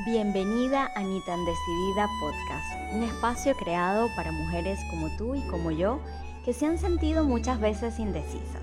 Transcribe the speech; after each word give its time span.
Bienvenida 0.00 0.90
a 0.96 1.02
Ni 1.04 1.20
tan 1.20 1.44
Decidida 1.44 2.08
Podcast, 2.18 2.94
un 2.94 3.04
espacio 3.04 3.54
creado 3.54 4.08
para 4.16 4.32
mujeres 4.32 4.80
como 4.90 5.08
tú 5.16 5.36
y 5.36 5.40
como 5.42 5.70
yo 5.70 6.00
que 6.44 6.52
se 6.52 6.66
han 6.66 6.78
sentido 6.78 7.22
muchas 7.22 7.60
veces 7.60 8.00
indecisas. 8.00 8.60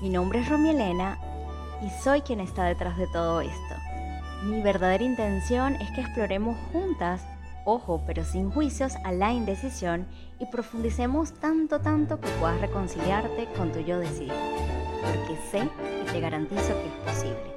Mi 0.00 0.08
nombre 0.08 0.40
es 0.40 0.48
Romy 0.48 0.70
Elena 0.70 1.18
y 1.82 1.90
soy 2.02 2.22
quien 2.22 2.40
está 2.40 2.64
detrás 2.64 2.96
de 2.96 3.06
todo 3.08 3.42
esto. 3.42 3.74
Mi 4.44 4.62
verdadera 4.62 5.04
intención 5.04 5.74
es 5.74 5.90
que 5.90 6.00
exploremos 6.00 6.56
juntas, 6.72 7.20
ojo, 7.66 8.02
pero 8.06 8.24
sin 8.24 8.50
juicios, 8.50 8.94
a 9.04 9.12
la 9.12 9.34
indecisión 9.34 10.08
y 10.38 10.46
profundicemos 10.46 11.34
tanto, 11.34 11.80
tanto 11.80 12.18
que 12.18 12.30
puedas 12.40 12.62
reconciliarte 12.62 13.46
con 13.58 13.72
tu 13.72 13.80
yo 13.80 13.98
decidido, 13.98 14.34
porque 15.02 15.38
sé 15.50 15.68
y 16.02 16.10
te 16.10 16.18
garantizo 16.18 16.68
que 16.68 16.86
es 16.86 17.14
posible. 17.14 17.50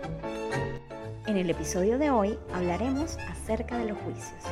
En 1.25 1.37
el 1.37 1.49
episodio 1.49 1.97
de 1.97 2.11
hoy 2.11 2.37
hablaremos 2.53 3.17
acerca 3.29 3.77
de 3.77 3.85
los 3.85 3.97
juicios. 3.99 4.43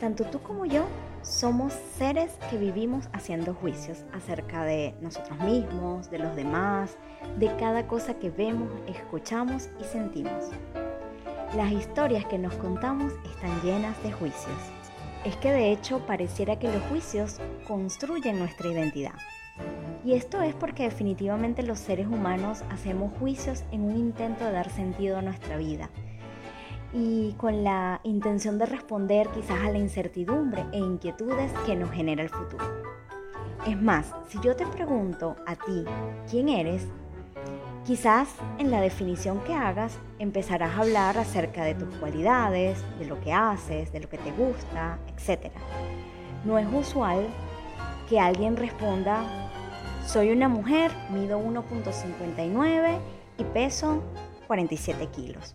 Tanto 0.00 0.24
tú 0.24 0.40
como 0.40 0.64
yo 0.64 0.86
somos 1.20 1.74
seres 1.98 2.32
que 2.48 2.56
vivimos 2.56 3.10
haciendo 3.12 3.52
juicios 3.52 4.04
acerca 4.14 4.64
de 4.64 4.94
nosotros 5.02 5.38
mismos, 5.40 6.10
de 6.10 6.20
los 6.20 6.34
demás, 6.34 6.96
de 7.36 7.54
cada 7.56 7.86
cosa 7.86 8.14
que 8.14 8.30
vemos, 8.30 8.70
escuchamos 8.86 9.68
y 9.78 9.84
sentimos. 9.84 10.46
Las 11.54 11.72
historias 11.72 12.24
que 12.24 12.38
nos 12.38 12.54
contamos 12.54 13.12
están 13.30 13.60
llenas 13.60 14.02
de 14.02 14.12
juicios. 14.12 14.58
Es 15.26 15.36
que 15.36 15.52
de 15.52 15.72
hecho 15.72 15.98
pareciera 16.06 16.58
que 16.58 16.72
los 16.72 16.82
juicios 16.84 17.38
construyen 17.66 18.38
nuestra 18.38 18.68
identidad. 18.68 19.14
Y 20.04 20.14
esto 20.14 20.40
es 20.42 20.54
porque 20.54 20.84
definitivamente 20.84 21.62
los 21.62 21.78
seres 21.78 22.06
humanos 22.06 22.62
hacemos 22.70 23.12
juicios 23.18 23.64
en 23.72 23.82
un 23.82 23.96
intento 23.96 24.44
de 24.44 24.52
dar 24.52 24.70
sentido 24.70 25.18
a 25.18 25.22
nuestra 25.22 25.56
vida 25.56 25.90
y 26.92 27.32
con 27.32 27.64
la 27.64 28.00
intención 28.02 28.58
de 28.58 28.66
responder 28.66 29.28
quizás 29.28 29.60
a 29.60 29.70
la 29.70 29.78
incertidumbre 29.78 30.64
e 30.72 30.78
inquietudes 30.78 31.52
que 31.66 31.76
nos 31.76 31.90
genera 31.90 32.22
el 32.22 32.30
futuro. 32.30 32.64
Es 33.66 33.80
más, 33.80 34.14
si 34.28 34.38
yo 34.40 34.56
te 34.56 34.66
pregunto 34.66 35.36
a 35.46 35.54
ti 35.56 35.84
quién 36.30 36.48
eres, 36.48 36.86
quizás 37.84 38.28
en 38.58 38.70
la 38.70 38.80
definición 38.80 39.40
que 39.40 39.54
hagas 39.54 39.98
empezarás 40.18 40.76
a 40.76 40.80
hablar 40.80 41.18
acerca 41.18 41.64
de 41.64 41.74
tus 41.74 41.94
cualidades, 41.96 42.82
de 42.98 43.06
lo 43.06 43.20
que 43.20 43.32
haces, 43.32 43.92
de 43.92 44.00
lo 44.00 44.08
que 44.08 44.18
te 44.18 44.32
gusta, 44.32 44.98
etc. 45.08 45.52
No 46.44 46.58
es 46.58 46.66
usual 46.72 47.26
que 48.08 48.18
alguien 48.18 48.56
responda 48.56 49.47
soy 50.08 50.30
una 50.30 50.48
mujer, 50.48 50.90
mido 51.10 51.38
1.59 51.38 52.98
y 53.36 53.44
peso 53.44 54.02
47 54.46 55.06
kilos. 55.08 55.54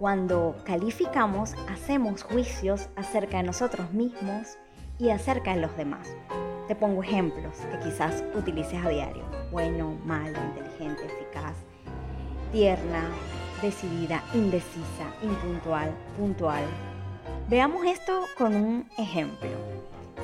Cuando 0.00 0.56
calificamos, 0.64 1.54
hacemos 1.68 2.24
juicios 2.24 2.88
acerca 2.96 3.36
de 3.36 3.44
nosotros 3.44 3.92
mismos 3.92 4.58
y 4.98 5.10
acerca 5.10 5.54
de 5.54 5.60
los 5.60 5.76
demás. 5.76 6.08
Te 6.66 6.74
pongo 6.74 7.04
ejemplos 7.04 7.56
que 7.70 7.88
quizás 7.88 8.24
utilices 8.34 8.84
a 8.84 8.88
diario. 8.88 9.22
Bueno, 9.52 9.96
malo, 10.04 10.36
inteligente, 10.48 11.06
eficaz, 11.06 11.54
tierna, 12.50 13.04
decidida, 13.62 14.24
indecisa, 14.34 15.06
impuntual, 15.22 15.94
puntual. 16.18 16.64
Veamos 17.48 17.86
esto 17.86 18.22
con 18.36 18.56
un 18.56 18.88
ejemplo. 18.98 19.50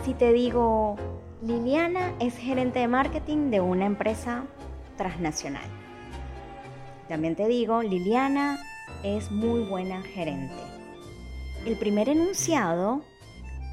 Si 0.05 0.13
te 0.13 0.33
digo, 0.33 0.97
Liliana 1.43 2.15
es 2.21 2.37
gerente 2.37 2.79
de 2.79 2.87
marketing 2.87 3.51
de 3.51 3.61
una 3.61 3.85
empresa 3.85 4.45
transnacional. 4.97 5.65
También 7.09 7.35
te 7.35 7.49
digo, 7.49 7.83
Liliana 7.83 8.61
es 9.03 9.33
muy 9.33 9.65
buena 9.65 10.03
gerente. 10.03 10.55
El 11.67 11.77
primer 11.77 12.09
enunciado 12.09 13.03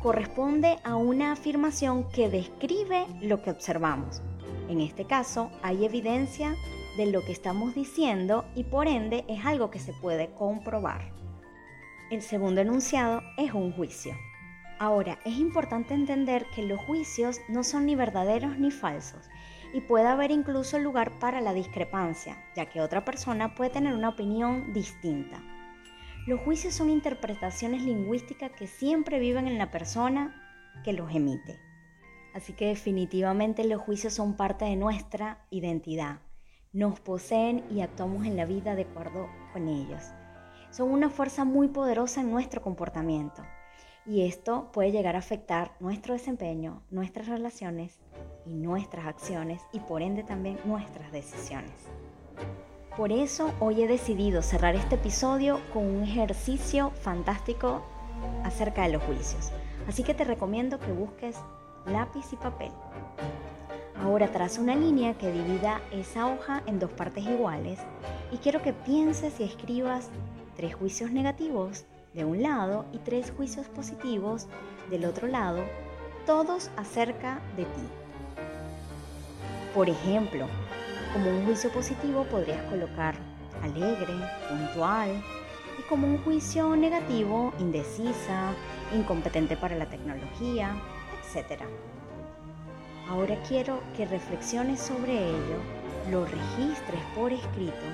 corresponde 0.02 0.80
a 0.84 0.96
una 0.96 1.32
afirmación 1.32 2.10
que 2.10 2.28
describe 2.28 3.06
lo 3.22 3.44
que 3.44 3.52
observamos. 3.52 4.24
En 4.68 4.82
este 4.82 5.06
caso, 5.06 5.52
hay 5.62 5.86
evidencia 5.86 6.56
de 6.98 7.12
lo 7.12 7.24
que 7.24 7.34
estamos 7.34 7.76
diciendo 7.76 8.46
y 8.56 8.64
por 8.64 8.88
ende 8.88 9.26
es 9.28 9.46
algo 9.46 9.70
que 9.70 9.78
se 9.78 9.94
puede 9.94 10.32
comprobar. 10.32 11.12
El 12.10 12.24
segundo 12.24 12.62
enunciado 12.62 13.22
es 13.38 13.54
un 13.54 13.72
juicio. 13.74 14.16
Ahora, 14.80 15.20
es 15.26 15.38
importante 15.38 15.94
entender 15.94 16.46
que 16.56 16.64
los 16.64 16.80
juicios 16.80 17.42
no 17.50 17.66
son 17.66 17.86
ni 17.86 17.96
verdaderos 17.96 18.58
ni 18.58 18.72
falsos 18.72 19.30
y 19.74 19.82
puede 19.82 20.08
haber 20.08 20.32
incluso 20.32 20.80
lugar 20.80 21.20
para 21.20 21.42
la 21.42 21.54
discrepancia, 21.54 22.42
ya 22.56 22.68
que 22.68 22.80
otra 22.80 23.04
persona 23.04 23.56
puede 23.56 23.72
tener 23.72 23.94
una 23.94 24.08
opinión 24.08 24.72
distinta. 24.72 25.44
Los 26.26 26.40
juicios 26.40 26.76
son 26.76 26.90
interpretaciones 26.90 27.82
lingüísticas 27.82 28.52
que 28.52 28.68
siempre 28.68 29.20
viven 29.20 29.50
en 29.50 29.58
la 29.58 29.70
persona 29.70 30.34
que 30.86 30.94
los 30.94 31.14
emite. 31.14 31.60
Así 32.34 32.54
que 32.54 32.68
definitivamente 32.68 33.66
los 33.66 33.82
juicios 33.82 34.14
son 34.14 34.38
parte 34.38 34.64
de 34.64 34.78
nuestra 34.78 35.46
identidad. 35.50 36.20
Nos 36.72 37.02
poseen 37.02 37.66
y 37.70 37.82
actuamos 37.82 38.26
en 38.26 38.38
la 38.38 38.46
vida 38.46 38.76
de 38.76 38.84
acuerdo 38.84 39.28
con 39.52 39.68
ellos. 39.68 40.04
Son 40.72 40.90
una 40.90 41.10
fuerza 41.10 41.44
muy 41.44 41.68
poderosa 41.68 42.22
en 42.22 42.32
nuestro 42.32 42.62
comportamiento 42.62 43.44
y 44.10 44.24
esto 44.24 44.70
puede 44.74 44.92
llegar 44.92 45.16
a 45.16 45.20
afectar 45.20 45.72
nuestro 45.80 46.16
desempeño, 46.16 46.82
nuestras 46.90 47.28
relaciones 47.28 48.00
y 48.44 48.56
nuestras 48.56 49.06
acciones 49.06 49.62
y 49.72 49.80
por 49.82 50.02
ende 50.02 50.24
también 50.24 50.58
nuestras 50.66 51.12
decisiones. 51.12 51.72
Por 52.98 53.12
eso 53.12 53.54
hoy 53.60 53.84
he 53.84 53.88
decidido 53.88 54.42
cerrar 54.42 54.76
este 54.76 54.96
episodio 54.96 55.60
con 55.72 55.86
un 55.86 56.04
ejercicio 56.04 56.90
fantástico 56.90 57.84
acerca 58.44 58.82
de 58.82 58.94
los 58.94 59.04
juicios. 59.04 59.52
Así 59.88 60.02
que 60.02 60.16
te 60.16 60.24
recomiendo 60.24 60.80
que 60.80 60.92
busques 60.92 61.38
lápiz 61.86 62.34
y 62.34 62.36
papel. 62.36 62.72
Ahora 63.96 64.32
traza 64.32 64.60
una 64.60 64.76
línea 64.76 65.14
que 65.20 65.32
divida 65.32 65.82
esa 65.92 66.26
hoja 66.26 66.64
en 66.66 66.80
dos 66.80 66.90
partes 66.90 67.26
iguales 67.26 67.80
y 68.32 68.38
quiero 68.38 68.64
que 68.64 68.74
pienses 68.74 69.40
y 69.40 69.44
escribas 69.44 70.10
tres 70.56 70.74
juicios 70.74 71.12
negativos 71.12 71.86
de 72.14 72.26
un 72.26 72.42
lado 72.42 72.86
y 72.92 72.98
tres 73.00 73.32
juicios 73.36 73.68
positivos 73.68 74.48
del 74.90 75.06
otro 75.06 75.28
lado, 75.28 75.64
todos 76.26 76.70
acerca 76.78 77.42
de 77.56 77.64
ti. 77.64 77.88
Por 79.74 79.90
ejemplo, 79.90 80.48
como 81.14 81.30
un 81.30 81.46
juicio 81.46 81.72
positivo 81.72 82.24
podrías 82.26 82.62
colocar 82.70 83.16
alegre, 83.62 84.14
puntual, 84.50 85.24
y 85.78 85.82
como 85.84 86.08
un 86.08 86.18
juicio 86.24 86.76
negativo, 86.76 87.54
indecisa, 87.60 88.54
incompetente 88.94 89.56
para 89.56 89.76
la 89.76 89.86
tecnología, 89.86 90.76
etc. 91.22 91.62
Ahora 93.10 93.42
quiero 93.48 93.82
que 93.96 94.06
reflexiones 94.06 94.80
sobre 94.80 95.30
ello, 95.30 95.58
lo 96.12 96.26
registres 96.26 97.02
por 97.16 97.32
escrito, 97.32 97.86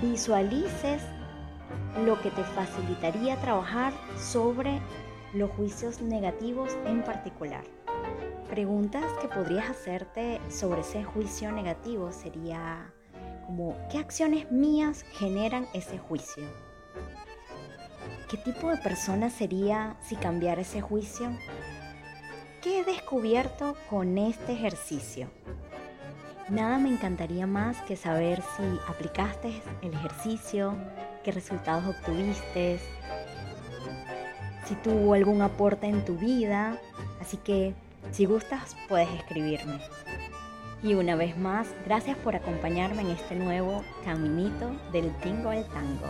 visualices 0.00 1.02
lo 2.04 2.20
que 2.20 2.30
te 2.30 2.44
facilitaría 2.44 3.36
trabajar 3.40 3.92
sobre 4.18 4.80
los 5.32 5.50
juicios 5.50 6.00
negativos 6.00 6.76
en 6.86 7.02
particular. 7.02 7.64
Preguntas 8.48 9.04
que 9.20 9.28
podrías 9.28 9.68
hacerte 9.68 10.40
sobre 10.48 10.82
ese 10.82 11.04
juicio 11.04 11.50
negativo 11.52 12.12
sería 12.12 12.92
como, 13.46 13.76
¿qué 13.90 13.98
acciones 13.98 14.50
mías 14.50 15.04
generan 15.12 15.66
ese 15.74 15.98
juicio? 15.98 16.44
¿Qué 18.28 18.36
tipo 18.38 18.70
de 18.70 18.76
persona 18.78 19.30
sería 19.30 19.96
si 20.02 20.16
cambiara 20.16 20.62
ese 20.62 20.80
juicio? 20.80 21.30
¿Qué 22.60 22.80
he 22.80 22.84
descubierto 22.84 23.76
con 23.88 24.18
este 24.18 24.52
ejercicio? 24.52 25.28
Nada 26.48 26.78
me 26.78 26.88
encantaría 26.88 27.46
más 27.46 27.80
que 27.82 27.96
saber 27.96 28.42
si 28.56 28.62
aplicaste 28.88 29.62
el 29.82 29.92
ejercicio, 29.92 30.74
qué 31.26 31.32
resultados 31.32 31.84
obtuviste, 31.84 32.78
si 34.64 34.76
tuvo 34.76 35.12
algún 35.12 35.42
aporte 35.42 35.88
en 35.88 36.04
tu 36.04 36.14
vida. 36.16 36.78
Así 37.20 37.36
que 37.36 37.74
si 38.12 38.26
gustas 38.26 38.76
puedes 38.88 39.08
escribirme. 39.10 39.80
Y 40.84 40.94
una 40.94 41.16
vez 41.16 41.36
más, 41.36 41.66
gracias 41.84 42.16
por 42.18 42.36
acompañarme 42.36 43.02
en 43.02 43.10
este 43.10 43.34
nuevo 43.34 43.82
caminito 44.04 44.70
del 44.92 45.10
tingo 45.16 45.48
al 45.50 45.64
tango. 45.64 46.06